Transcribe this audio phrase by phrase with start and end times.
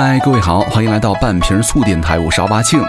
[0.00, 2.80] 嗨，各位好，欢迎来到半瓶醋电台，我是奥巴庆。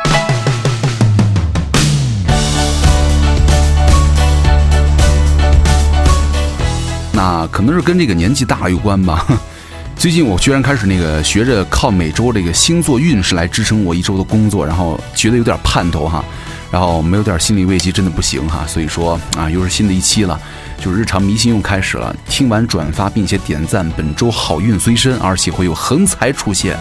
[7.12, 9.26] 那可能是跟这个年纪大有关吧。
[9.98, 16.24] 最近我居然开始那个学着靠每周这个星座运势来支撑我一周的工作，然后觉得有点盼头哈。
[16.72, 18.66] 然后没有点心理慰藉真的不行哈。
[18.68, 20.40] 所以说啊，又是新的一期了，
[20.80, 22.16] 就是日常迷信又开始了。
[22.28, 26.78] 听完转发并且点赞，本周好运随身，而且会有横财出现。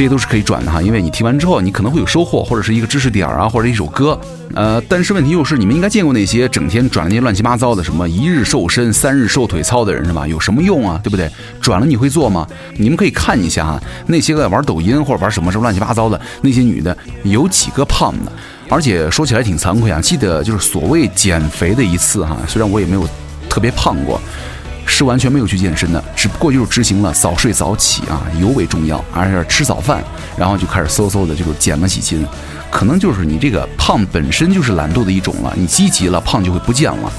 [0.00, 4.18] 这些都是可以转的哈，因为你听完之后，你可能会有收获，或者是一个知识点啊，或者一首歌。
[4.54, 10.26] 呃，但是问题又是，你们应该见过那些整天转那些乱七八糟的，什么一日瘦身、三日瘦腿操的人是吧？
[10.26, 10.98] 有什么用啊？
[11.04, 11.30] 对不对？
[11.60, 12.46] 转了你会做吗？
[12.78, 18.32] 你们可以看一下哈，那些个玩抖音或者玩什么什么乱七八糟的那些女的，有几个胖的？
[18.70, 23.06] 而且说起来挺惭愧啊，记得就是所谓减肥的一次哈，虽然我也没有
[23.50, 24.18] 特别胖过。
[24.92, 29.02] 是完全没有去健身的，只不过就是执行了早睡早起啊，尤为重要。
[29.14, 30.02] 而且吃早饭，
[30.36, 32.26] 然后就开始嗖嗖的，就是减了几斤。
[32.70, 37.12] 可能就是你这个胖本身就是懒惰的一种了，你积极了，胖就会不见了。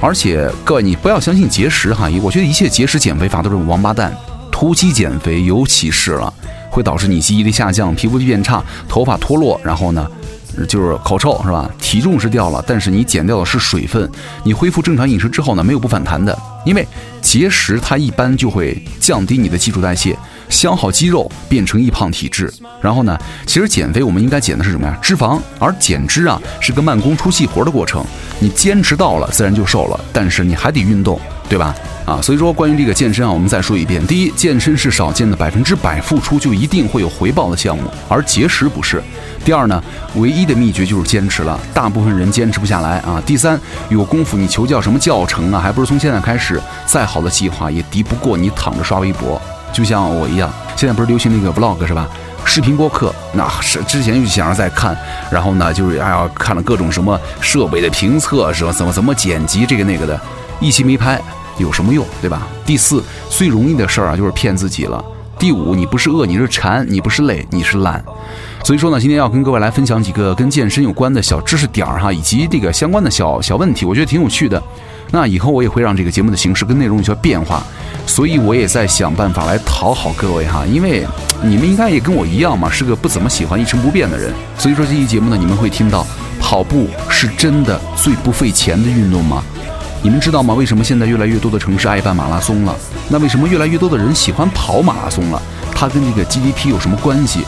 [0.00, 4.14] 而且各位，你不要相信节食哈，我觉得一切节食减肥法都是王八蛋。
[4.52, 6.32] 突击减肥尤其是了，
[6.70, 10.06] 会导致你记忆力下降、皮肤变差、头发脱落，然后呢？
[10.68, 11.70] 就是口臭是吧？
[11.78, 14.10] 体重是掉了，但是你减掉的是水分。
[14.42, 16.36] 你恢复正常饮食之后呢，没有不反弹的。
[16.64, 16.86] 因为
[17.20, 20.16] 节食它一般就会降低你的基础代谢，
[20.48, 22.50] 消耗肌肉，变成易胖体质。
[22.80, 24.98] 然后呢，其实减肥我们应该减的是什么呀？
[25.02, 25.38] 脂肪。
[25.58, 28.04] 而减脂啊是个慢工出细活的过程，
[28.38, 30.00] 你坚持到了，自然就瘦了。
[30.12, 31.74] 但是你还得运动，对吧？
[32.06, 39.02] 啊，所以说关于这个健身啊，我们再说一遍：第一，健身是少见的百分之百付出就一定会有回报的项目，而节食不是。
[39.44, 39.82] 第二呢，
[40.14, 43.22] 唯一的秘诀就是坚持了，大部分人坚持不下来啊。
[43.26, 46.58] 第三，有功夫你求教什么教程啊，还不如从现在开始。
[46.86, 50.50] 再好的计划也敌不过你躺着刷微博，就像我一样。
[50.76, 52.08] 现在不是流行那个 vlog 是吧？
[52.46, 54.96] 视频播客，那是之前就想着在看，
[55.30, 60.18] 然后呢，就是哎呀看了各种什么设备的评测，什么怎么怎么剪辑这个那个的，
[60.58, 61.20] 一期没拍
[61.58, 62.46] 有什么用，对吧？
[62.64, 65.04] 第四，最容易的事儿啊，就是骗自己了。
[65.38, 68.02] 第五，你不是饿，你是馋；你不是累，你是懒。
[68.62, 74.62] 所以说呢，今天要跟各位来分享几个跟健身有关的小知识点儿哈，以及这个相关的小小问题，我觉得挺有趣的。
[75.10, 77.62] 那以后我也会让这个节目的形式跟内容有些变化，
[78.06, 81.06] 所以我也在想办法来讨好各位哈，因为
[81.42, 84.32] 你们应该也跟我一样嘛，是个不怎么喜欢一成不变的人。
[84.56, 86.06] 所以说这期节目呢，你们会听到
[86.40, 89.44] 跑步是真的最不费钱的运动吗？
[90.04, 90.52] 你们知道吗？
[90.52, 92.76] 为什么现在越来越多的城市爱办马拉松了？
[93.08, 95.40] 那为什么越来越多的人喜欢跑马拉松了？
[95.74, 97.42] 它跟这个 GDP 有什么关系？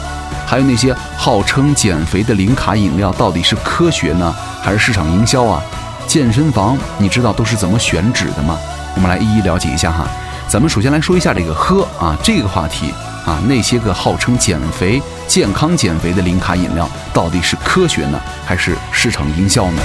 [0.46, 5.62] 还有那些号称减肥的零卡饮料，到底是科学呢，还是市场营销啊？
[6.06, 8.58] 健身房你知道都是怎么选址的吗？
[8.94, 10.08] 我们来一一了解一下哈。
[10.48, 12.90] 咱们首先来说一下这个喝啊这个话题
[13.26, 19.82] 啊，那些个号称减肥、健康减肥的零卡饮料，到底是科学呢，还是市场营销呢？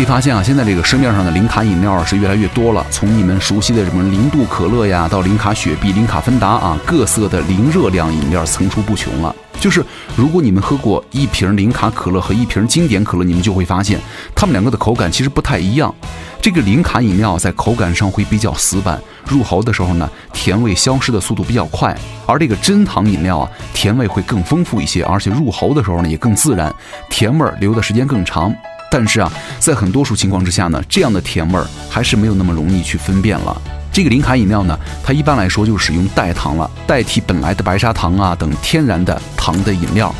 [0.00, 2.86] 以发现啊，现在这个市面上的零卡饮料是越来越多了。
[2.90, 9.34] 从你们熟悉的什么零度可乐呀，到零卡雪碧、零卡芬达啊，各色的零热量饮料层出不穷了。
[9.60, 9.84] 就是
[10.16, 14.00] 如果你们喝过一瓶零卡可乐和一瓶经典可乐，你们就会发现，
[14.34, 15.94] 它们两个的口感其实不太一样。
[16.40, 21.94] 这个零卡饮料在口感上会比较死板，入喉的时候呢，甜味消失的速度比较快；
[22.24, 26.74] 而这个真糖饮料啊，甜味会更丰富一些，而且入喉的时候呢也更自然，
[27.10, 28.50] 甜味儿留的时间更长。
[28.90, 33.62] 但是啊，在很多数情况之下呢，这样的甜味儿还是没有那么容易去分辨了。
[33.92, 40.14] 这个零卡饮料呢，它一般来说就使用代糖了，代替本来的白砂糖啊等天然的糖的饮料。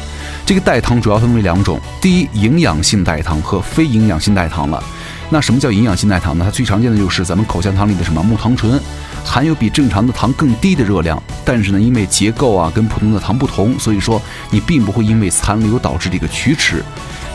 [0.47, 4.83] 这个代糖主要分为两种，第一，营养性代糖和非营养性代糖了。
[5.33, 6.45] 那什么叫营养性代糖呢？
[6.45, 8.81] 它最常见的就是咱们口香糖里的什么木糖醇，
[9.25, 14.21] 含有比正常的糖更低的热量，但是呢，因为结构啊跟普通的糖不同，所以说
[14.51, 16.85] 你并不会因为残留导致这个龋齿。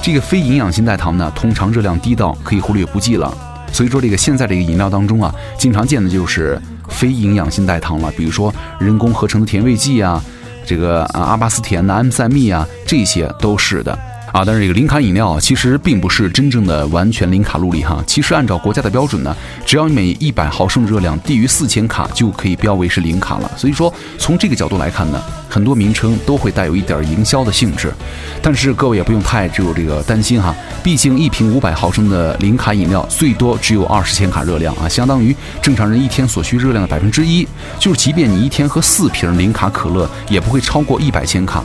[0.05, 3.35] 这个非营养性代糖呢，通常热量低到可以忽略不计了。
[3.73, 10.23] 所以说，这个现在这个饮料当中啊，经常见的就是非营养性代糖了，比如说人工合成的甜味剂啊，
[10.63, 13.97] 这个啊阿巴斯甜的安赛蜜啊，这些都是的。
[14.35, 18.03] 啊，但是这个零卡饮料其实并不是真正的完全零卡路里哈。
[18.05, 19.33] 其实按照国家的标准呢，
[19.65, 23.49] 只要每一百毫升热量低于四千卡，就可以标为是零卡了。
[23.55, 27.93] 所以说，从这个角度来看呢，很多名称都会带有一点营销的性质。
[28.41, 30.53] 但是各位也不用太只有这个担心哈，
[30.83, 37.47] 毕竟一瓶五百毫升的零卡饮料最多只有二十千卡热量啊，相当于正常人一天所需热量的百分之一。
[37.79, 41.63] 就是即便你一天喝四瓶零卡可乐，也不会超过一百千卡。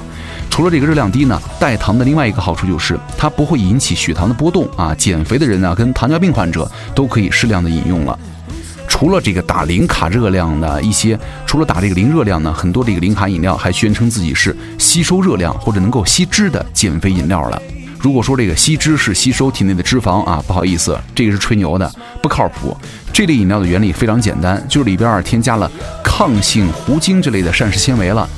[0.50, 4.94] 除了这个热量低呢，代糖的另外一个好处就是它不会引起血糖的波动啊。
[4.94, 8.18] 减肥的人呢，跟糖尿病患者都可以适量的饮用了。
[8.86, 17.62] 除了这个打零卡热量的一些，除了打这个零热量呢，很多这个零卡饮料还宣称自己是吸收热量或者能够吸脂的减肥饮料了。
[17.98, 21.90] 如果说这个吸脂是吸收体内的脂肪啊，不好意思，这个是吹牛的，
[22.22, 22.76] 不靠谱。
[23.12, 25.70] 这类饮料的原理非常简单，就是里边添加了
[26.02, 28.28] 抗性糊精之类的膳食纤维了。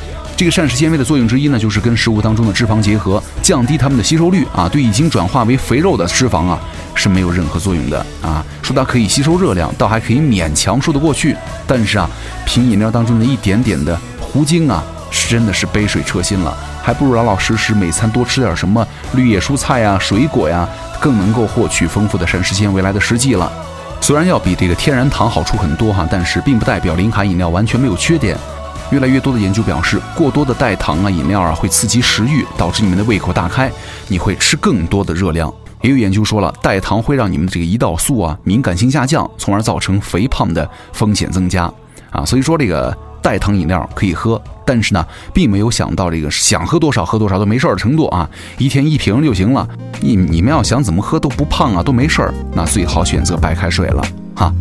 [0.42, 6.58] 这个膳食纤维的作用之一呢，就是跟食物当中的脂肪结合，降低它们的吸收率啊，对已经转化为肥肉的脂肪啊
[6.96, 8.44] 是没有任何作用的啊。
[8.60, 11.36] 说它可以吸收热量，倒还可以勉强说得过去。
[11.64, 12.10] 但是啊，
[12.44, 16.52] 凭饮料当中的一点点的糊精啊，是真的是杯水车薪了。
[16.82, 18.84] 还不如老老实实每餐多吃点什么
[19.14, 20.68] 绿叶蔬菜呀、水果呀，
[20.98, 23.48] 更能够获取丰富的膳食纤维来的实际了。
[24.00, 28.36] 虽然要比这个天然糖好处很多哈，但是并不代表零卡饮料完全没有缺点。
[28.92, 33.72] 越来越多的研究表示，过多的代糖啊饮料啊会刺激食欲，导致你们的胃口大开，
[34.06, 35.52] 你会吃更多的热量。
[35.80, 41.64] 也有研究说了，代糖会让你们的这个胰岛素啊敏感性下降，从而造成肥胖的风险增加
[42.10, 42.24] 啊。
[42.24, 42.96] 所以说这个。
[43.22, 48.28] 代糖饮料可以喝，但是呢，并没有想到这个想喝多少喝多少都没事儿的程度啊，
[48.58, 49.64] 一天一瓶就行了。
[50.00, 54.02] 你你们要想怎么喝都不胖啊，都没事儿，那最好选择白开水了
[54.34, 54.52] 哈。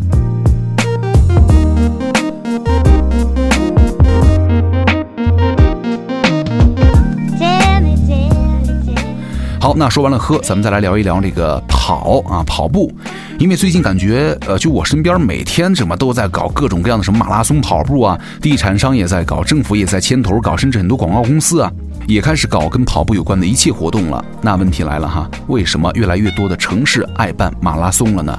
[9.62, 12.92] 好，那说完了喝，咱们再来聊一聊这个跑啊，跑步。
[13.38, 21.72] 因为最近感觉，呃，就我身边每天什么都在搞各种各样的什么马拉松跑步啊，地产商也在搞，政府也在牵头搞，甚至很多广告公司啊
[22.08, 24.26] 也开始搞跟跑步有关的一切活动了。
[24.42, 28.36] 那问题来了哈，为什么越来越多的城市爱办马拉松了呢？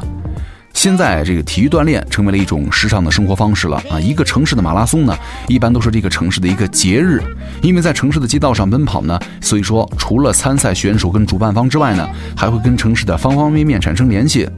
[0.74, 4.00] 现在这个体育锻炼成为了一种时尚的生活方式了啊！
[4.00, 5.16] 一个城市的马拉松呢，
[5.46, 7.22] 一般都是这个城市的一个节日，
[7.60, 14.48] 因为在城市的街道上奔跑呢，所以说除了参赛选手跟主办方之外呢，还会跟城市的方方面面产生联系。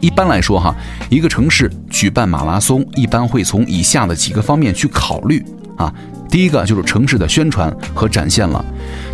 [0.00, 0.74] 一般来说哈，
[1.08, 5.42] 一个城市举办马拉松，一般会从以下的几个方面去考虑
[5.76, 5.92] 啊。
[6.28, 8.64] 第一个就是城市的宣传和展现了，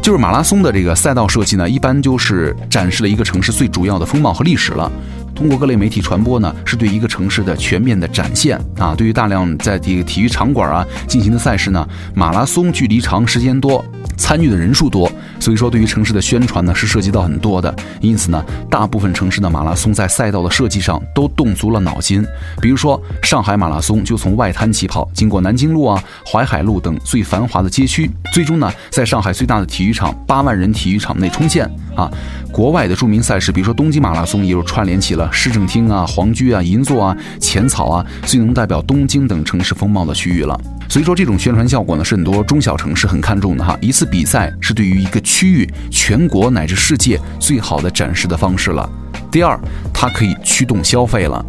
[0.02, 4.90] 就是马拉松的这个赛道设计呢，一般就是展示了一个城市最主要的风貌和历史了。
[5.36, 8.94] 通过各类媒体传播呢，是对一个城市的全面的展现啊。
[8.96, 13.84] 对于大量在这个体育场馆啊进行的赛事呢，马拉松距离长、时间多，
[14.16, 17.74] 参与的人数多，所以说对于城市的宣传呢是涉及到很多的。
[18.00, 22.26] 因此呢，大部分城市的马拉松在赛道的设计上都动足了脑筋。
[22.60, 32.10] 比如说上海马拉松就从外滩起跑，经过南京路啊、淮海路等最繁华的街区，最终呢在上海最大的体育场八万人体育场内冲线啊。
[32.52, 40.58] 国外的著名赛事，比如说东京马拉松，也就串联起了市政厅啊、皇居啊、银座啊、浅草啊，最能代表东京等城市风貌的区域了。
[40.88, 43.76] 所以说，这种宣传效果呢，是很多中小城市很看重的哈。
[43.80, 48.88] 一次比赛是对于一个区域、全国乃至世界最好的展示的方式了。
[49.30, 49.58] 第二，
[49.92, 51.44] 它可以驱动消费了。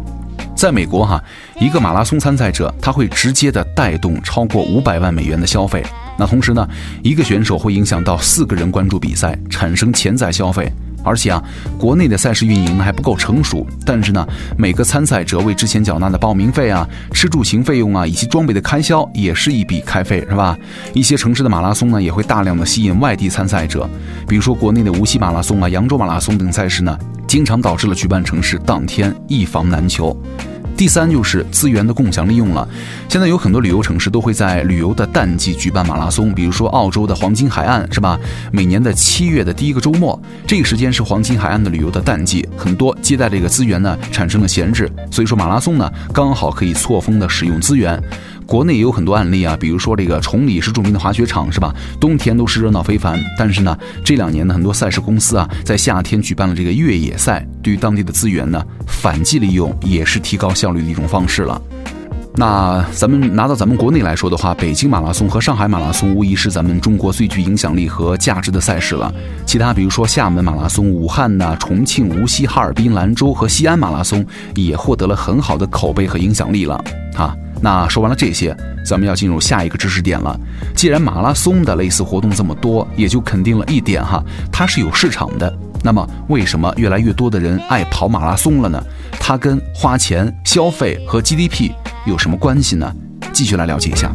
[0.56, 1.22] 在美国哈，
[1.60, 5.84] 一个马拉松参赛者他会直接的带动超过五百万美元的消费。
[6.18, 6.68] 那同时呢，
[7.02, 10.72] 一个选手会影响到四个人关注比赛，产生潜在消费。
[11.02, 11.42] 而且啊，
[11.78, 20.56] 国内的赛事运营还不够成熟，但是呢，每个参赛者为之前缴纳的报名费啊、吃住行费用啊以及装备的开销，也是一笔开费，是吧？
[20.92, 23.88] 一些城市的马拉松呢，也会大量的吸引外地参赛者，
[24.26, 30.16] 比如说国内的无锡马拉松啊、扬州马拉松等赛事呢，经常导致了举办城市当天一房难求。
[30.78, 32.66] 第三就是资源的共享利用了。
[33.08, 38.16] 现在有很多旅游城市都会在旅游的淡季举办马拉松，比如说澳洲的黄金海岸，是吧？
[38.52, 40.16] 每年的七月的第一个周末，
[40.46, 48.00] 这个时间是黄金海岸的旅游的淡季，很多接待这个资源呢产生了闲置，所以说马拉松呢刚好可以错峰的使用资源。
[48.48, 51.74] 国内也有很多案例啊，比如说这个崇礼是著名的滑雪场，是吧？
[52.00, 61.60] 冬天都是热闹非凡，但是呢，这两年呢，很多赛事公司啊，在夏天举办了这个越野赛，对于当地的资源呢，反季利用也是提高效率的一种方式了。
[62.36, 69.12] 那咱们拿到咱们国内来说的话，北京马拉松和上海马拉松无疑是咱们中国最具影响力和价值的赛事了。
[69.44, 74.24] 其他比如说厦门马拉松、武汉呐、重庆、无锡、哈尔滨、兰州和西安马拉松，
[74.54, 76.82] 也获得了很好的口碑和影响力了
[77.14, 77.36] 啊。
[77.60, 80.38] 那说完了这些，咱们要进入下一个知识点了。
[80.74, 84.22] 既然马拉松的类似活动这么多，也就肯定了一点哈，
[84.52, 85.52] 它是有市场的。
[85.82, 88.82] 那么，为什么越来越多的人爱跑马拉松了呢？
[89.20, 91.70] 它跟花钱、消费和 GDP
[92.06, 92.92] 有什么关系呢？
[93.32, 94.12] 继续来了解一下。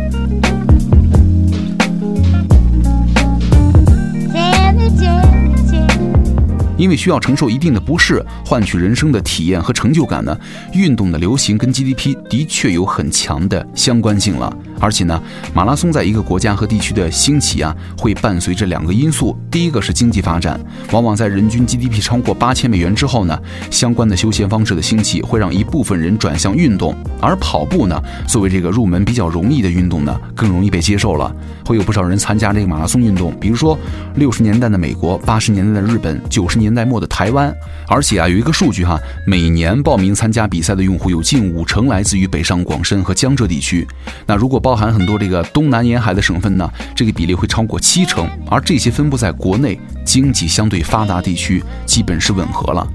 [6.83, 10.37] 因为需要承受一定的不适，换取人生的体验和成就感呢，
[10.73, 14.53] 运动的流行跟 GDP 的确有很强的相关性了。
[14.83, 15.17] 而且呢，
[15.53, 19.33] 马拉松在一个国家和地区的兴起啊，会伴随着两个因素。
[19.49, 20.59] 第一个是经济发展，
[20.91, 23.39] 往往在人均 GDP 超过八千美元之后呢，
[23.71, 26.93] 相关的休闲方式的兴起，会让一部分人转向运动。
[27.21, 27.97] 而跑步呢，
[28.27, 31.33] 作为这个入门比较容易的运动呢，更容易被接受了。
[31.65, 33.79] 会有不少人参加这个马拉松运动，比如说
[34.15, 37.55] 六十年代的美国，八十年代的日本，九十年代末的台湾。
[37.87, 43.87] 而且啊，有一个数据哈，每年报名参加比赛的用户有近五成来自于北上广深和江浙地区。
[44.25, 52.87] 那如果报包含很多这个东南沿海的省份呢，这个比例会超过七成，而这些分布在国内经济相对发达地区，基本是吻合了。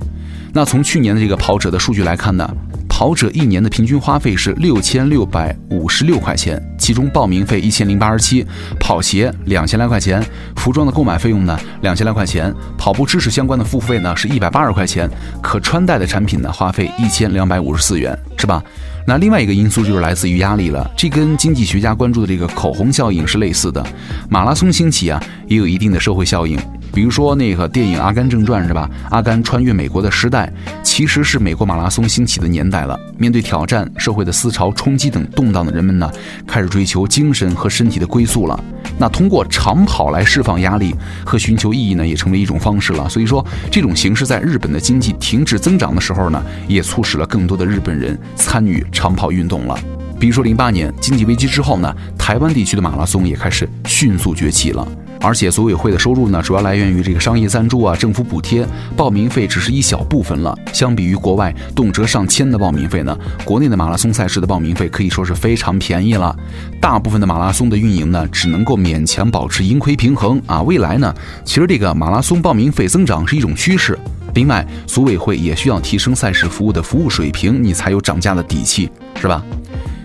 [0.53, 2.53] 那从去年的这个跑者的数据来看呢，
[2.89, 8.45] 跑者一年的平均花费是六千六百五十六块钱，其中报名费一千零八十七，
[8.81, 10.21] 跑鞋两千来块钱，
[10.57, 15.09] 服装的购买费用呢两千来块钱，跑步知识相关的付费呢是一百八十块钱，
[15.41, 18.61] 可穿戴的产品呢花费一千两百五十四元，是吧？
[19.09, 23.83] 那另外一个因素就是来自于压力了，这跟经济学家关注的这个口红效应是类似的。
[24.29, 26.59] 马拉松兴起啊，也有一定的社会效应。
[26.93, 28.91] 比如说那个电影《阿甘正传》是吧？
[29.11, 30.53] 阿甘穿越美国的时代，
[30.83, 32.99] 其实是美国马拉松兴起的年代了。
[33.17, 36.11] 面对挑战、社会的思潮冲击等动荡的人们呢，
[36.47, 38.59] 开始追求精神和身体的归宿了。
[38.99, 43.09] 那通过长跑来释放压力和寻求意义呢，也成为一种方式了。
[43.09, 49.79] 所以说，这种形式在日本的经济停止增长的时候呢，也促使了更多的日本人参与长跑运动了。
[50.19, 54.87] 比如说零八年经济危机之后呢，台湾地区的马拉松也开始迅速崛起了。
[55.21, 60.57] 而且组委会的收入呢，主要来源于这个商业赞助啊、政府补贴，报名费只是一小部分了。
[60.73, 66.35] 相比于国外动辄上千的报名费呢，国内的马拉松赛事的报名费可以说是非常便宜了。
[66.81, 70.63] 大部分的马拉松的运营呢，只能够勉强保持盈亏平衡啊。
[70.63, 73.99] 未来呢，其实这个马拉松报名费增长是一种趋势。
[74.35, 78.89] 另外，组委会也需要提升赛事服务的服务水平，你才有涨价的底气，
[79.21, 79.43] 是吧？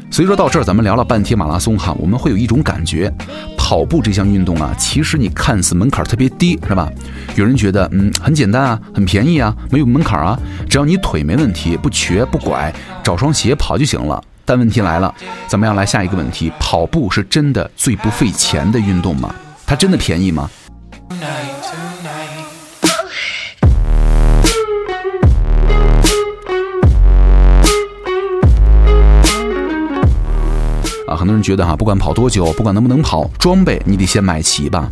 [0.10, 3.12] 所以说到这儿，咱们聊了半天马拉松哈，我们会有一种感觉，
[3.66, 6.92] 跑步这项运动啊，其实你看似门槛特别低，是吧？
[7.36, 10.38] 有人觉得嗯很简单啊，很便宜啊，没有门槛啊，
[10.70, 14.22] 只要你腿没问题，不瘸不拐，找双鞋跑就行了。
[14.44, 15.16] 但问题来了，
[15.48, 19.34] 咱们要来下一个问题：跑步是真的最不费钱的运动吗？
[19.66, 20.50] 它真的便宜吗？
[31.24, 34.92] 很多人觉得哈，不管跑多久，不管能不能跑，装备你得先买齐吧。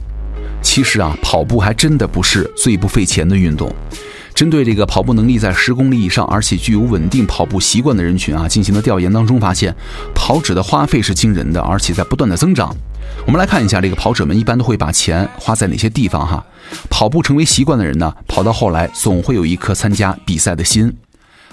[0.61, 3.69] 其实啊，跑步还真的不是最不费钱的运动。
[4.33, 9.75] 针对这个跑步能力在十公里以上，而且具有稳定跑步习惯的人群啊，进行了调研当中发现，
[10.15, 12.73] 跑者的花费是惊人的，而且在不断的增长。
[13.25, 16.41] 我们来看一下，这个跑者们一般都会把钱花在哪些地方哈？
[16.89, 20.93] 跑步成为习惯的人呢，跑到后来总会有一颗参加比赛的心。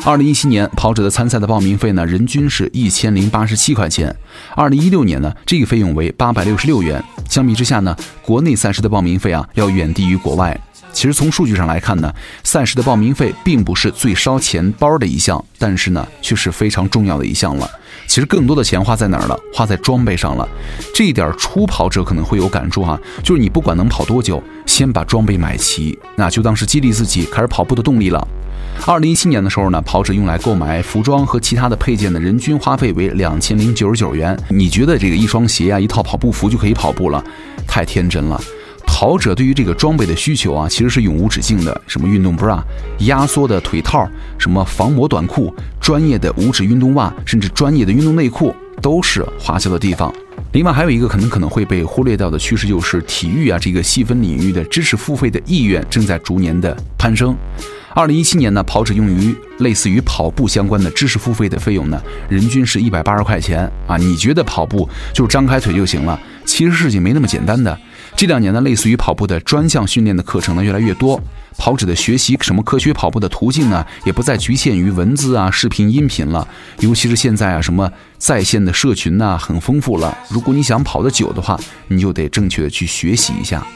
[0.05, 4.15] 二零一七年跑者的参赛的报名费呢，人均是一千零八十七块钱。
[4.55, 7.03] 二零一六年呢，这个费用为八百六十六元。
[7.29, 10.59] 相比之下呢，国内赛事的报名费啊，要远低于国外。
[10.93, 12.13] 其实从数据上来看呢，
[12.43, 17.69] 赛事的报名费并不是最烧钱包的一项，但是呢，却是非常重要的一项了。
[18.07, 19.39] 其实更多的钱花在哪儿了？
[19.53, 20.49] 花在装备上了。
[20.95, 28.27] 这一点初跑者可能会有感触哈，就是你不管能跑多久，先把装备买齐，那就当是激励自己开始跑步的动力了。
[28.87, 34.39] 二零一七年的时候呢，跑者用来购买服装和其他的配件的人均花费为两千零九十九元。
[34.49, 37.23] 你觉得这个一双鞋啊，一套跑步服就可以跑步了？
[37.67, 38.41] 太天真了。
[38.87, 41.79] 跑者对于这个装备的需求啊，其实是永无止境的。
[41.87, 42.59] 什么运动 bra、
[43.01, 44.09] 压缩的腿套、
[44.39, 50.13] 什么防磨短裤、专业的五指运动袜，甚至专业的运动内裤，都是花销的地方。
[50.53, 57.37] 另外还有一个可能可能会被忽略掉的趋势，就是体育啊这个细分领域的知识付费的意愿正在逐年的攀升。
[57.99, 63.97] 二零一七年呢，跑者用于类似于跑步相关的知识付费的费用呢，人均是一百八十块钱啊。
[63.97, 66.17] 你觉得跑步就是张开腿就行了？
[66.45, 67.77] 其实事情没那么简单的。
[68.17, 71.21] 这两年呢，类似于跑步的专项训练的课程呢越来越多，
[71.57, 76.47] 跑者的学习什么科学跑步的途径呢，也不再局限于文字啊、视频、音频了。
[76.79, 80.17] 尤其是现在啊，什么在线的社群呐，很丰富了。
[80.31, 83.67] 如果你想跑得久的话，你就得正确的去学习一下。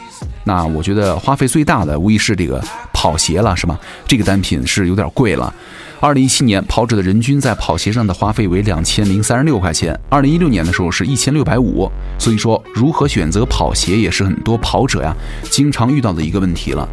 [0.45, 2.63] 那我觉得花费最大的无疑是这个
[3.03, 3.77] 跑鞋了，是吧？
[4.07, 5.53] 这个单品是有点贵了。
[5.99, 11.91] 二零一七年跑者的人均在跑鞋上的花费为两千零三十六块钱，二零一六年的时候是一千六百五。
[12.17, 15.13] 所以说，如何选择跑鞋也是很多跑者呀
[15.51, 16.89] 经常遇到的一个问题了。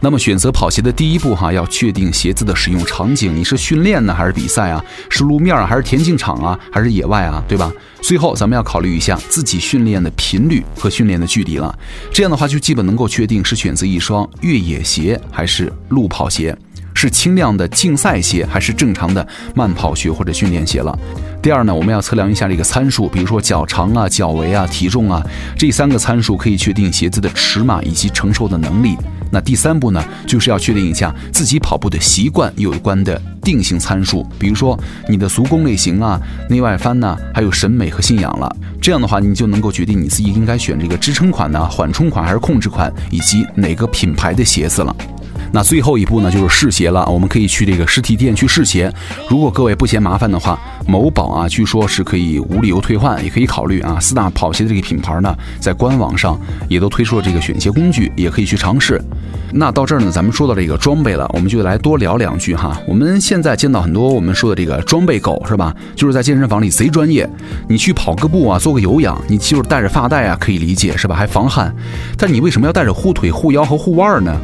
[0.00, 4.84] 那么选择跑鞋的第一步哈，要确定鞋子的使用场景，你是训练呢还是比赛啊？
[5.08, 7.42] 是路面啊还是田径场啊还是野外啊？
[7.48, 7.72] 对吧？
[8.02, 11.76] 最后咱们要考虑一下自己训练的频率和训练的距离了。
[12.12, 16.56] 这样的话就基本能够确定是选择一双越野鞋还是路跑鞋，
[16.94, 20.96] 是轻量的竞赛鞋还是正常的慢跑鞋或者训练鞋了。
[21.42, 25.24] 第二呢，我们要测量一下这个参数，比如说脚长啊、脚围啊、体重啊，
[25.56, 28.96] 这三个参数可以确定鞋子的尺码以及承受的能力。
[29.30, 34.78] 那第三步呢，就是要确定一下自己跑步的习惯有关的定性参数，比如说
[35.08, 38.54] 你的足弓类型啊、内外翻呢，还有审美和信仰了。
[38.80, 44.94] 这样的话，你就能够决定你自己应该选这个支撑款呢、缓冲款还是控制款，以及哪个品牌的鞋子了。
[45.52, 47.06] 那最后一步呢，就是试鞋了。
[47.06, 48.92] 我们可以去这个实体店去试鞋。
[49.28, 53.98] 如果各位不嫌麻烦的话，某宝啊，据说是可以无理由退换，也可以考虑啊。
[54.00, 56.38] 四大跑鞋的这个品牌呢，在官网上
[56.68, 59.00] 也都推出了这个选鞋工具，也可以去尝试。
[59.52, 62.78] 那到这儿呢，咱们说到这个装备了，我们就来多聊两句哈。
[62.86, 65.74] 我们现在见到很多我们说的这个装备狗是吧？
[65.94, 67.28] 就是在健身房里贼专业，
[67.68, 71.14] 你去跑个步啊，做个有氧，你就是带着发带啊，可以理解是吧？
[71.14, 71.74] 还防汗，
[72.18, 74.36] 但你为什么要带着护腿、护腰和护腕呢？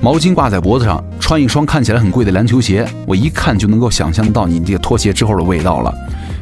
[0.00, 5.94] 毛巾挂在脖子上，穿一双看起来很贵的篮球鞋，我一看就能够想象到你这个拖鞋之后的味道了。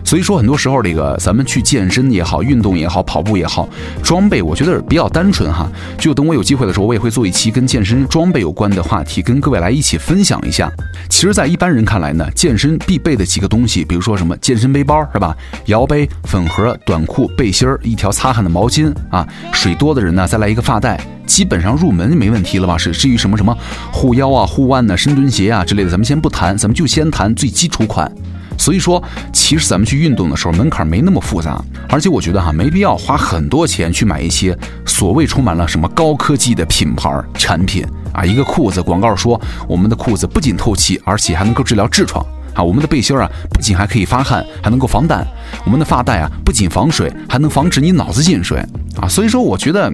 [0.09, 3.69] 所以说，很多时候这个咱们去健身也好，运动也好，跑步也好，
[4.03, 5.71] 装备我觉得比较单纯哈。
[5.99, 10.73] 就等我有机会的时候，我也会做一期跟健身装备有关的话题，跟各位来一起分享一下。
[11.11, 15.37] 其实，在一般人看来呢，健身必备的几个东西，比如说什么健身背包是吧？
[15.67, 22.79] 摇杯、粉盒、短裤、背心儿、一条擦汗的毛巾啊，水多的人呢，再来一个发带，基本上入门没问题了吧？
[22.79, 23.55] 是至于什么什么
[23.93, 28.11] 护腰啊、护腕呢、深蹲鞋啊之类的，咱们先不谈，咱们就先谈最基础款。
[28.59, 38.25] 所以说，其实咱们去运动的时候门槛没那么复杂，而且我觉得哈，没必要花很多钱去买一些所谓充满了什么高科技的品牌产品啊。
[38.25, 42.62] 一个裤子广告说，我们的裤子不仅透气，而且还能够治疗痔疮啊。
[42.62, 45.27] 我们的背心啊，不仅还可以发汗，还能够防弹。
[45.65, 48.59] 我们的发带啊，不仅防水，还能防止你脑子进水
[49.00, 49.07] 啊。
[49.09, 49.91] 所以说，我觉得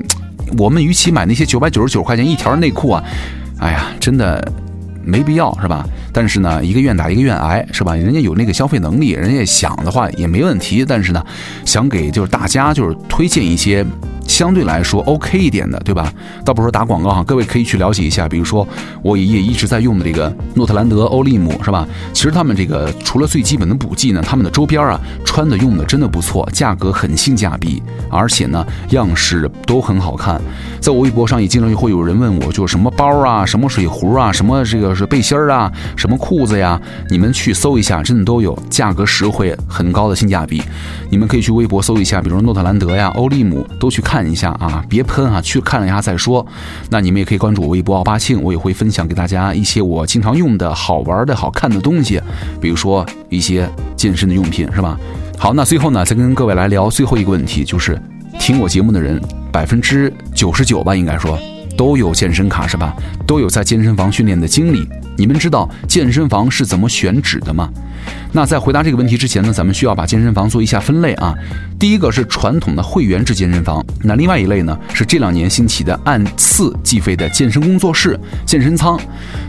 [0.57, 3.05] 我们与其买那些九百九十九块钱一条的内裤啊，
[3.59, 4.53] 哎呀，真的。
[5.07, 5.87] 没必要是吧？
[6.13, 7.95] 但是呢，一个愿打一个愿挨是吧？
[7.95, 10.85] 人家有那个消费能力，人家想的话也没问题。
[10.87, 11.25] 但是呢，
[11.65, 13.85] 想给就是大家就是推荐一些。
[14.27, 16.11] 相对来说 OK 一点的，对吧？
[16.47, 18.27] 倒不是说打广告哈，各位可以去了解一下。
[18.27, 18.67] 比如说，
[19.03, 21.87] 我也一直在用的这个诺特兰德欧利姆，是吧？
[22.15, 30.41] 其实他们这个除了最基本的补剂呢，他们的周边啊，穿的用的真的不错，价格很性价比，而且呢，样式都很好看。
[30.85, 40.63] 在我微博上也经常会有人问我，就是什么包啊，什么水壶啊，什么这个是背心儿啊，什么裤子呀，你们去搜一下，真的都有，价格实惠，很高的性价比。
[41.09, 44.05] 你们可以去微博搜一下，比如诺特兰德呀、欧利姆，都去。
[44.05, 46.47] 看一下啊，别喷啊，去看了一下再说。
[46.91, 52.21] 那你们也可以关注我微博奥巴庆，我也会分享给大家一些我经常用的好玩的好看的东西，
[52.61, 53.67] 比如说一些
[53.97, 55.01] 健身的用品，是吧？
[55.39, 57.99] 好，那最后呢，再跟各位来聊最后一个问题，就是
[58.39, 59.21] 听我节目的人
[59.51, 61.39] 百分之九十九吧，应该说
[61.77, 62.95] 都有健身卡是吧？
[63.27, 64.87] 都有在健身房训练的经历。
[65.17, 67.71] 你们知道健身房是怎么选址的吗？
[68.33, 71.35] 那在回答这个问题之前呢，咱们需要把健身房做一下分类啊。
[71.79, 79.01] 第一个是传统的会员制健身房，那另外一类呢是这两年兴起的按次计费的健身工作室、健身仓。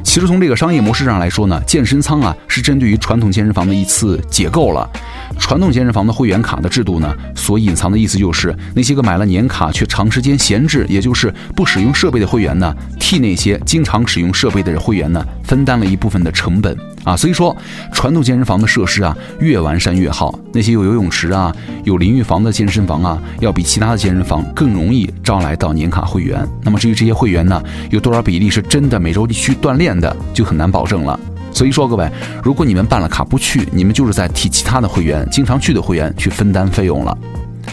[0.06, 4.90] 其实从这个商业模式上来说呢，健身仓啊是针对于传统健身房的一次解构了。
[5.38, 15.26] 传统健身房的会员卡的制度呢，所隐藏的意思就是那些个买了年卡却长时间闲置，也就是不使用设备的会员呢，替那些经常使用设备的会员呢。
[15.44, 17.56] 分担了一部分的成本啊，所以说
[17.94, 20.34] 传统健身房的设施啊越完善越好。
[20.52, 26.44] 那些有游泳池啊、有淋浴房的健身房啊，要比其他的健身房更容易招来到年卡会员。
[26.64, 31.20] 那么至于这些会员呢，有多少比例是真的每周去锻炼的，就很难保证了。
[31.52, 32.10] 所以说各位，
[32.44, 37.18] 如果你们办了卡不去，你们就是在替其他的会员、经常去的会员去分担费用了。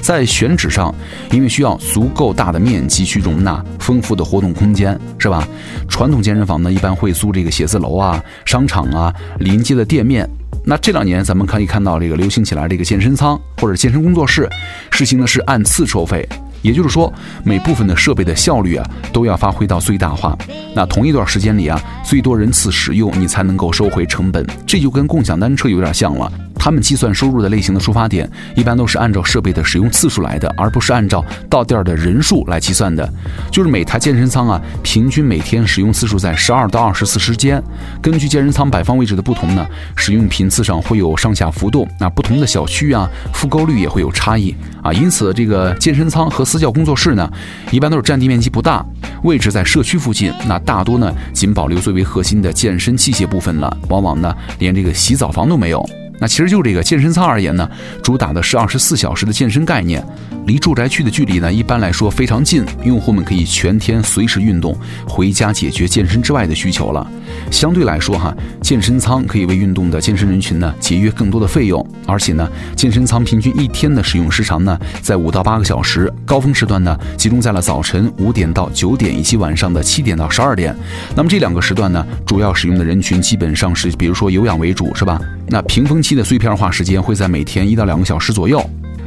[0.00, 0.94] 在选址上，
[1.30, 5.46] 因为需要足够大的面积去容纳丰富的活动空间，是吧？
[5.88, 10.28] 传统健身房呢，一般会租这个写字楼啊、商场啊、临街的店面。
[10.64, 14.48] 那这两年咱们可以看到，这个流行起来这个健身仓或者健身工作室，
[14.90, 16.26] 实行的是按次收费。
[16.62, 17.12] 也就是说，
[17.44, 20.36] 每部分的设备的效率啊，都要发挥到最大化。
[20.74, 24.46] 那同一段时间里啊，最多人次使用，你才能够收回成本。
[24.66, 26.32] 这就跟共享单车有点像了。
[26.62, 33.12] 他们计算收入的类型的出发点，一般都是按照设备的使用次数来的，而不是按照到店儿的人数来计算的。
[33.50, 37.60] 就是每台健身仓啊，平均每天使用次数在十二到二十次之间。
[38.00, 41.84] 根据健身仓摆放位置的不同呢，使用频次上会有上下浮动。
[41.98, 44.92] 那不同的小区啊，复购率也会有差异啊。
[44.92, 47.28] 因此，这个健身仓和私教工作室呢，
[47.72, 48.86] 一般都是占地面积不大，
[49.24, 50.32] 位置在社区附近。
[50.46, 55.84] 那大多呢，仅保留最为核心的健身器械部分了，往往呢，连这个洗澡房都没有。
[56.22, 57.68] 那其实就这个健身操而言呢，
[58.00, 60.00] 主打的是二十四小时的健身概念，
[60.46, 64.76] 离住宅区的距离呢一般来说非常近，用户们可以全天随时运动，
[65.06, 67.06] 回家解决健身之外的需求了。
[67.50, 80.76] 相对来说哈，健身舱可以为运动的健身人群呢节约更多的费用，而且呢，健身舱平均一天的使用时长呢在五到八个小时，高峰时段呢集中在了早晨五点到九点以及晚上的七点到十二点。
[81.14, 85.20] 那么这两个时段呢，主要使用的人群基本上是比如说有氧为主，是吧？
[85.46, 88.60] 那平峰期的碎片化时间会在每天一到两个小时左右。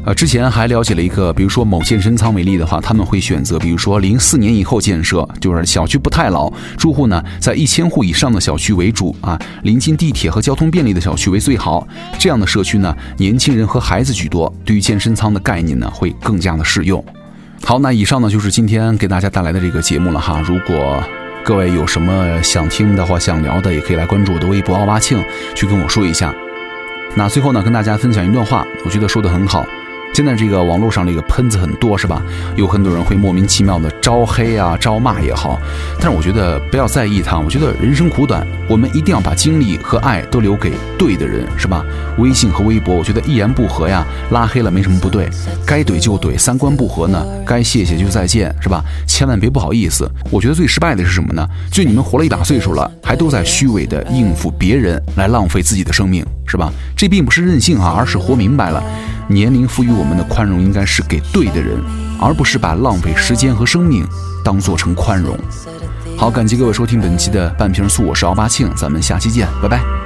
[0.05, 11.87] 呃，之前还了解了一个，比如说某健身仓为例的话，他们会选择，比如说零四年以后建设，就是小区不太老，住户呢在一千户以上的小区为主啊，临近地铁和交通便利的小区为最好。
[12.19, 17.03] 这样的社区呢，年轻人和孩子居多，对于健身仓的概念呢会更加的适用。
[17.63, 20.39] 好，那以上呢就是今天给大家带来的这个节目了哈。
[20.45, 21.03] 如果
[21.43, 25.19] 各位有什么想听的或想聊的，也可以来关注我的微博奥巴庆，
[25.55, 26.31] 去跟我说一下。
[27.15, 29.65] 那最后呢，跟大家分享一段话，我觉得说的很好。
[30.13, 32.21] 现在这个网络上这个喷子很多是吧？
[32.55, 35.59] 有很多人会莫名其妙的招黑啊、招骂也好，
[35.99, 37.37] 但是我觉得不要在意他。
[37.37, 41.83] 我觉得人生苦短，我们一定要把精力和爱都留给对的人，是吧？
[42.17, 45.29] 微信和微博，我觉得一言不合呀，拉黑了没什么不对，
[45.65, 48.81] 该怼就怼，三观不合呢，该谢谢就再见，是吧？
[49.05, 50.09] 千万别不好意思。
[50.31, 51.45] 我觉得最失败的是什么呢？
[51.69, 56.71] 就你们活了一把岁数了，还都在虚伪的应付别人，来浪费自己的生命，是吧？
[56.95, 58.81] 这并不是任性啊，而是活明白了。
[59.27, 61.77] 年龄赋予我们的宽容，应该是给对的人，
[62.19, 64.05] 而不是把浪费时间和生命
[64.43, 65.37] 当做成宽容。
[66.17, 70.04] 好，感谢各位收听本期的半瓶醋，我是奥巴庆，咱们下期见，拜拜。